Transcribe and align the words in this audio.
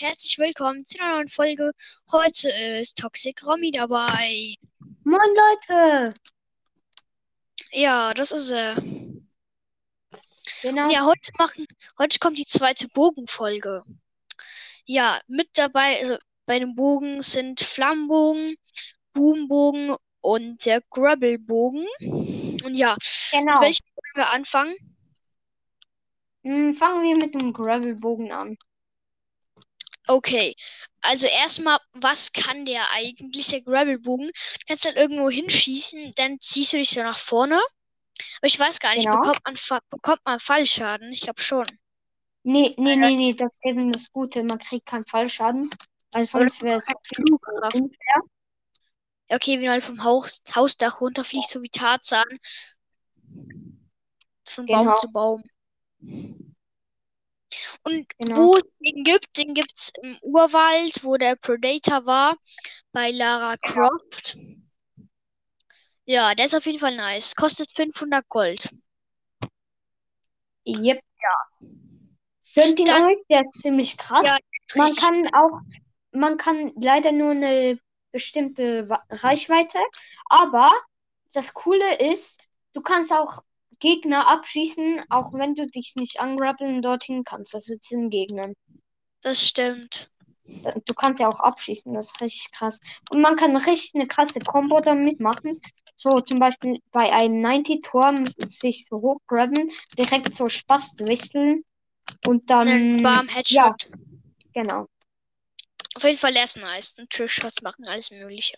herzlich 0.00 0.38
willkommen 0.38 0.86
zu 0.86 0.98
einer 0.98 1.16
neuen 1.16 1.28
Folge. 1.28 1.72
Heute 2.10 2.48
ist 2.50 2.96
Toxic 2.96 3.46
Romy 3.46 3.70
dabei. 3.70 4.54
Moin 5.04 5.20
Leute! 5.68 6.14
Ja, 7.70 8.14
das 8.14 8.32
ist 8.32 8.50
er. 8.50 8.76
Genau. 10.62 10.90
Ja, 10.90 11.04
heute 11.04 11.30
machen, 11.38 11.66
heute 11.98 12.18
kommt 12.18 12.38
die 12.38 12.46
zweite 12.46 12.88
Bogenfolge. 12.88 13.82
Ja, 14.86 15.20
mit 15.26 15.50
dabei, 15.54 16.00
also 16.00 16.16
bei 16.46 16.58
dem 16.58 16.74
Bogen 16.74 17.20
sind 17.20 17.60
Flammenbogen, 17.60 18.56
Boombogen 19.12 19.96
und 20.22 20.64
der 20.64 20.80
Grabbelbogen. 20.88 21.86
Und 22.00 22.74
ja, 22.74 22.96
Genau. 23.32 23.52
mit 23.52 23.60
welchen 23.60 23.86
wollen 23.94 24.14
wir 24.14 24.30
anfangen? 24.30 24.76
Hm, 26.42 26.72
fangen 26.74 27.02
wir 27.02 27.26
mit 27.26 27.34
dem 27.34 27.52
Gravelbogen 27.52 28.32
an. 28.32 28.56
Okay, 30.10 30.56
also 31.02 31.28
erstmal, 31.28 31.78
was 31.92 32.32
kann 32.32 32.64
der 32.64 32.82
eigentlich, 32.92 33.46
der 33.46 33.60
Gravelbogen? 33.60 34.26
Du 34.26 34.66
kannst 34.66 34.84
dann 34.84 34.96
irgendwo 34.96 35.30
hinschießen, 35.30 36.12
dann 36.16 36.40
ziehst 36.40 36.72
du 36.72 36.78
dich 36.78 36.90
so 36.90 37.00
nach 37.00 37.18
vorne. 37.18 37.60
Aber 38.38 38.46
ich 38.48 38.58
weiß 38.58 38.80
gar 38.80 38.96
nicht, 38.96 39.04
Genau. 39.04 39.20
bekommt 39.20 39.38
man, 39.44 39.80
bekommt 39.88 40.20
man 40.24 40.40
Fallschaden? 40.40 41.12
Ich 41.12 41.20
glaube 41.20 41.40
schon. 41.40 41.64
Nee, 42.42 42.74
nee, 42.76 42.96
nee, 42.96 43.14
nee, 43.14 43.32
das 43.32 43.52
ist 43.52 43.64
eben 43.64 43.92
das 43.92 44.10
Gute. 44.10 44.42
Man 44.42 44.58
kriegt 44.58 44.86
keinen 44.86 45.06
Fallschaden. 45.06 45.70
Weil 46.10 46.24
sonst 46.24 46.60
wäre 46.60 46.78
es 46.78 46.86
unfair. 47.72 48.22
Okay, 49.28 49.58
wenn 49.58 49.66
du 49.66 49.70
halt 49.70 49.84
vom 49.84 50.02
Haus, 50.02 50.42
Hausdach 50.56 51.00
runterfliegst, 51.00 51.50
so 51.50 51.62
wie 51.62 51.68
Tarzan. 51.68 52.26
Von 54.44 54.66
Baum 54.66 54.86
Genau. 54.86 54.98
zu 54.98 55.12
Baum. 55.12 55.42
Und 57.84 58.06
Genau. 58.18 58.36
wo 58.46 58.56
es 58.56 58.64
den 58.80 59.04
gibt, 59.04 59.36
den 59.36 59.54
gibt 59.54 59.72
es 59.76 59.92
im 60.02 60.18
Urwald, 60.22 61.02
wo 61.04 61.16
der 61.16 61.36
Predator 61.36 62.06
war, 62.06 62.36
bei 62.92 63.10
Lara. 63.10 63.56
Croft. 63.56 64.36
Ja, 66.04 66.34
der 66.34 66.46
ist 66.46 66.54
auf 66.54 66.66
jeden 66.66 66.78
Fall 66.78 66.96
nice. 66.96 67.34
Kostet 67.36 67.70
500 67.72 68.28
Gold. 68.28 68.68
Yep. 70.66 71.00
Könnt 72.54 72.80
ihr 72.80 72.86
euch? 72.94 73.18
Der 73.28 73.42
ist 73.42 73.62
ziemlich 73.62 73.96
krass. 73.96 74.22
Ja, 74.26 74.36
Man 74.76 74.88
Richtig- 74.88 75.04
kann 75.04 75.26
auch, 75.34 75.60
man 76.12 76.36
kann 76.36 76.72
leider 76.76 77.12
nur 77.12 77.30
eine 77.30 77.78
bestimmte 78.12 78.88
Reichweite, 79.08 79.78
aber 80.28 80.68
das 81.32 81.54
Coole 81.54 81.98
ist, 81.98 82.40
du 82.72 82.80
kannst 82.80 83.12
auch 83.12 83.42
Gegner 83.80 84.28
abschießen, 84.28 85.02
auch 85.08 85.32
wenn 85.34 85.54
du 85.54 85.66
dich 85.66 85.94
nicht 85.96 86.20
angrappeln 86.20 86.82
dorthin 86.82 87.24
kannst, 87.24 87.54
also 87.54 87.74
zu 87.76 87.96
den 87.96 88.10
Gegnern. 88.10 88.54
Das 89.22 89.46
stimmt. 89.46 90.10
Du 90.44 90.94
kannst 90.94 91.20
ja 91.20 91.28
auch 91.28 91.40
abschießen, 91.40 91.92
das 91.92 92.06
ist 92.06 92.20
richtig 92.20 92.52
krass. 92.52 92.80
Und 93.10 93.20
man 93.20 93.36
kann 93.36 93.56
richtig 93.56 93.94
eine 93.94 94.08
krasse 94.08 94.40
Combo 94.40 94.80
damit 94.80 95.20
machen. 95.20 95.60
So 95.96 96.20
zum 96.20 96.38
Beispiel 96.38 96.80
bei 96.92 97.12
einem 97.12 97.44
90-Turm 97.44 98.24
sich 98.38 98.86
so 98.86 99.00
hochgrabben, 99.00 99.70
direkt 99.98 100.34
so 100.34 100.48
Spaß 100.48 101.00
wechseln 101.00 101.64
und 102.26 102.48
dann. 102.48 103.02
Bam 103.02 103.28
Headshot. 103.28 103.90
Genau. 104.54 104.86
Auf 105.94 106.04
jeden 106.04 106.18
Fall, 106.18 106.32
der 106.32 106.44
ist 106.44 106.56
nice. 106.56 106.94
Und 106.98 107.10
Trickshots 107.10 107.62
machen 107.62 107.84
alles 107.84 108.10
Mögliche. 108.10 108.56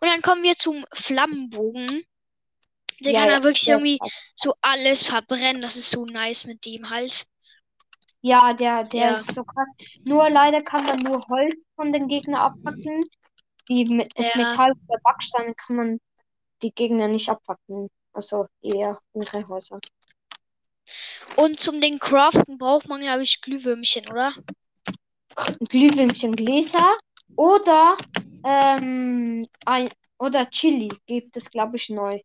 Und 0.00 0.08
dann 0.08 0.22
kommen 0.22 0.42
wir 0.42 0.56
zum 0.56 0.86
Flammenbogen. 0.92 2.04
Der 3.00 3.12
Ja, 3.12 3.20
kann 3.20 3.28
ja, 3.30 3.42
wirklich 3.42 3.68
irgendwie 3.68 3.98
krass. 3.98 4.12
so 4.34 4.54
alles 4.60 5.04
verbrennen. 5.04 5.62
Das 5.62 5.76
ist 5.76 5.90
so 5.90 6.04
nice 6.04 6.46
mit 6.46 6.64
dem 6.66 6.90
halt. 6.90 7.26
Ja, 8.20 8.52
der, 8.52 8.84
der 8.84 9.12
Ja. 9.12 9.12
ist 9.12 9.34
so 9.34 9.44
krass. 9.44 9.68
Nur 10.04 10.28
leider 10.30 10.62
kann 10.62 10.84
man 10.84 10.98
nur 10.98 11.24
Holz 11.28 11.64
von 11.76 11.92
den 11.92 12.08
Gegnern 12.08 12.40
abpacken. 12.40 13.04
Die, 13.68 13.84
mit- 13.84 14.12
das 14.18 14.34
Ja. 14.34 14.50
Metall 14.50 14.72
der 14.88 14.98
Backsteine 15.04 15.54
kann 15.54 15.76
man 15.76 16.00
die 16.62 16.72
Gegner 16.72 17.08
nicht 17.08 17.28
abpacken. 17.28 17.88
Also 18.12 18.46
eher 18.62 18.98
ihre 19.14 19.48
Häuser. 19.48 19.78
Und 21.36 21.60
zum 21.60 21.80
den 21.80 21.98
Craften 22.00 22.58
braucht 22.58 22.88
man, 22.88 23.00
glaube 23.00 23.22
ich, 23.22 23.40
Glühwürmchen, 23.40 24.08
oder? 24.10 24.32
Glühwürmchen 25.68 26.34
Gläser 26.34 26.98
oder 27.36 27.96
ähm, 28.44 29.46
ein 29.64 29.88
oder 30.18 30.50
Chili 30.50 30.88
gibt 31.06 31.36
es, 31.36 31.50
glaube 31.50 31.76
ich, 31.76 31.88
neu. 31.90 32.18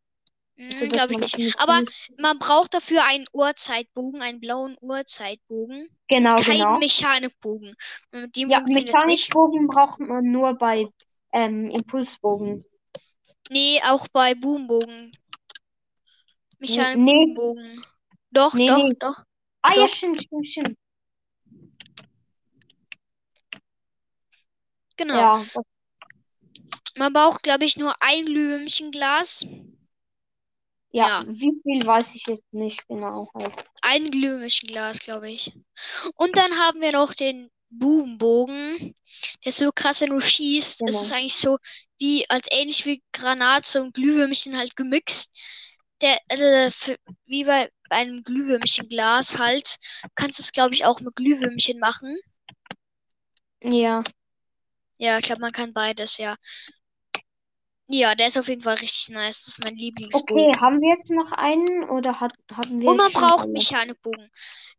Also, 0.58 0.88
glaube 0.88 1.14
ich 1.14 1.19
man 1.19 1.30
nicht. 1.41 1.59
Aber 1.59 1.84
man 2.19 2.38
braucht 2.40 2.74
dafür 2.74 3.03
einen 3.06 3.25
Uhrzeitbogen, 3.34 4.22
einen 4.22 4.40
blauen 4.40 4.78
Uhrzeitbogen. 4.81 5.88
genau, 6.08 6.36
Keinen 6.36 6.59
genau. 6.59 6.78
Mechanikbogen. 6.78 7.75
Und 8.12 8.22
Mit 8.22 8.36
dem 8.36 8.50
Ja. 8.50 8.59
Mechanikbogen 8.62 9.68
braucht 9.68 10.00
man 10.00 10.31
nur 10.31 10.53
bei 10.56 10.88
ähm, 11.31 11.69
Impulsbogen. 11.72 12.63
Nee, 13.50 13.81
auch 13.84 14.08
bei 14.09 14.36
Boombogen. 14.36 15.12
nee. 16.59 16.68
Mechanik-Boombogen. 16.68 17.86
Doch, 18.31 18.53
Nee, 18.53 18.68
doch, 18.68 18.78
nee. 18.78 18.96
doch. 19.00 19.24
Ah, 19.63 19.74
ja, 19.75 19.81
Doch. 19.81 19.90
stimmt, 19.90 20.22
stimmt, 20.22 20.47
stimmt. 20.47 20.78
Genau. 24.97 25.16
Ja, 25.16 25.46
Man 26.96 27.12
braucht, 27.13 27.42
glaube 27.44 27.66
ich, 27.66 27.78
nur 27.78 27.96
ein 28.02 28.25
Glühwürmchenglas. 28.25 29.46
Ja, 30.94 31.09
Ja. 31.09 31.24
wie 31.26 31.52
viel 31.64 31.86
weiß 31.86 32.16
ich 32.16 32.26
jetzt 32.28 32.54
nicht 32.54 32.88
genau. 32.88 33.28
Halt. 33.36 33.54
Ein 33.81 34.12
Glühwürmchenglas, 34.12 35.00
glaube 35.00 35.30
ich. 35.31 35.54
Und 36.16 36.38
dann 36.38 36.58
haben 36.59 36.81
wir 36.81 36.92
noch 36.94 37.14
den 37.14 37.50
Boombogen. 37.70 38.96
Der 39.44 39.50
ist 39.50 39.58
so 39.58 39.72
krass, 39.72 40.02
wenn 40.02 40.12
du 40.12 40.22
schießt. 40.22 40.84
Es 40.86 40.86
Genau. 40.86 41.02
ist 41.02 41.12
eigentlich 41.12 41.36
so 41.36 41.58
wie, 42.00 42.30
als 42.30 42.48
ähnlich 42.52 42.86
wie 42.86 43.04
Granate 43.14 43.81
und 43.81 43.94
Glühwürmchen 43.94 44.58
halt 44.58 44.76
gemixt. 44.76 45.31
Der, 46.02 46.20
also 46.30 46.46
wie 47.25 47.44
bei 47.46 47.70
einem 47.90 48.24
Glühwürmchenglas 48.24 49.38
halt. 49.38 49.78
Du 50.04 50.10
kannst 50.16 50.40
es, 50.40 50.52
glaube 50.52 50.75
ich, 50.75 50.86
auch 50.86 51.00
mit 51.02 51.16
Glühwürmchen 51.16 51.80
machen. 51.80 52.18
Ja, 53.62 54.04
Ja, 54.98 55.18
ich 55.20 55.25
glaube, 55.25 55.42
man 55.42 55.52
kann 55.52 55.74
beides, 55.74 56.18
ja. 56.18 56.36
Ja, 57.88 58.16
der 58.16 58.28
ist 58.28 58.38
auf 58.38 58.48
jeden 58.48 58.62
Fall 58.62 58.76
richtig 58.76 59.10
nice. 59.10 59.44
Das 59.46 59.48
ist 59.50 59.64
mein 59.64 59.76
Lieblingsbogen. 59.76 60.46
okay, 60.46 60.60
haben 60.60 60.82
wir 60.82 60.96
jetzt 60.98 61.12
noch 61.12 61.32
einen 61.34 61.84
oder 61.90 62.20
hat, 62.20 62.34
hatten 62.56 62.80
wir 62.80 62.90
Und 62.90 62.98
man 62.98 63.12
braucht 63.12 63.44
alle? 63.44 63.54
Mechanikbogen. 63.54 64.30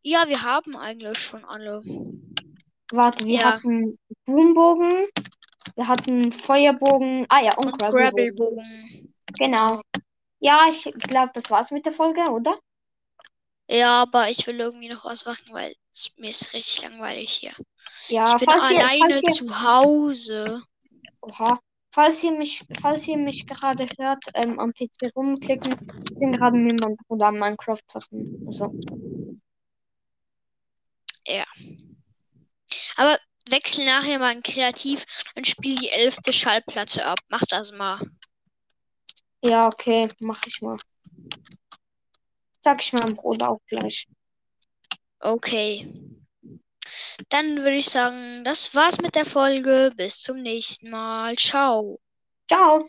Ja, 0.03 0.28
wir 0.28 0.42
haben 0.42 0.76
eigentlich 0.76 1.19
schon 1.19 1.44
alle. 1.44 1.82
Warte, 2.93 3.25
wir 3.26 3.38
Ja. 3.41 3.54
hatten 3.54 3.98
Boombogen, 4.26 5.06
wir 5.75 5.88
hatten 5.88 6.32
Feuerbogen, 6.32 7.26
ah 7.28 7.40
ja, 7.43 7.56
und, 7.56 7.67
Und 7.67 7.78
Gravelbogen. 7.78 9.14
Genau. 9.38 9.81
Ja, 10.40 10.67
ich 10.70 10.84
glaube, 10.99 11.32
das 11.34 11.50
war's 11.50 11.70
mit 11.70 11.87
der 11.87 11.93
Folge, 11.93 12.20
oder? 12.31 12.58
Ja, 13.69 14.02
aber 14.02 14.31
ich 14.31 14.46
will 14.46 14.61
irgendwie 14.61 14.88
noch 14.88 15.05
was 15.05 15.25
machen, 15.26 15.52
weil 15.52 15.75
es, 15.93 16.11
mir 16.17 16.31
ist 16.31 16.52
richtig 16.52 16.82
langweilig 16.82 17.31
hier. 17.32 17.52
Ja, 18.08 18.25
Ich 18.26 18.37
bin 18.37 18.49
alleine 18.50 19.20
ihr, 19.23 19.32
zu 19.32 19.62
Hause. 19.62 20.62
oha, 21.23 21.58
falls 21.94 22.25
ihr 22.25 22.32
mich, 22.32 22.64
falls 22.81 23.06
ihr 23.08 23.17
mich 23.17 23.46
gerade 23.46 23.88
hört, 23.99 24.25
ähm, 24.35 24.58
am 24.58 24.73
PC 24.75 25.14
rumklicken, 25.14 25.73
ich 26.11 26.19
bin 26.19 26.32
gerade 26.32 26.56
mit 26.56 26.81
meinem 26.82 26.96
Bruder 27.06 27.29
am 27.29 27.38
Minecraft 27.38 27.81
zocken. 27.87 28.43
Also, 28.46 28.75
Aber 32.96 33.19
wechsel 33.49 33.85
nachher 33.85 34.19
mal 34.19 34.35
in 34.35 34.43
Kreativ 34.43 35.05
und 35.37 35.46
spiel 35.46 35.76
die 35.76 35.91
elfte 35.91 36.32
Schallplatte 36.32 37.05
ab. 37.06 37.19
Mach 37.29 37.43
das 37.49 37.73
mal. 37.73 38.00
ja, 39.44 39.67
okay, 39.69 40.08
mach 40.20 40.43
ich 40.47 40.61
mal. 40.62 40.76
Sag 42.61 42.82
ich 42.82 42.93
meinem 42.93 43.14
Bruder 43.17 43.50
auch 43.50 43.61
gleich. 43.67 44.08
Okay. 45.20 46.13
Dann 47.28 47.58
würde 47.58 47.76
ich 47.76 47.90
sagen, 47.90 48.44
das 48.44 48.75
war's 48.75 49.00
mit 49.00 49.14
der 49.14 49.26
Folge. 49.26 49.90
Bis 49.96 50.20
zum 50.20 50.42
nächsten 50.42 50.90
Mal. 50.90 51.36
Ciao. 51.36 52.00
Ciao. 52.48 52.84